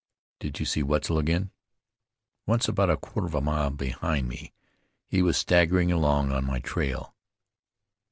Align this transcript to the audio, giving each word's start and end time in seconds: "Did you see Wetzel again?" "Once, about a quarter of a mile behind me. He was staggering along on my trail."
"Did 0.39 0.59
you 0.59 0.65
see 0.65 0.81
Wetzel 0.81 1.19
again?" 1.19 1.51
"Once, 2.47 2.67
about 2.67 2.89
a 2.89 2.97
quarter 2.97 3.27
of 3.27 3.35
a 3.35 3.39
mile 3.41 3.69
behind 3.69 4.27
me. 4.27 4.51
He 5.07 5.21
was 5.21 5.37
staggering 5.37 5.91
along 5.91 6.31
on 6.31 6.43
my 6.43 6.57
trail." 6.57 7.13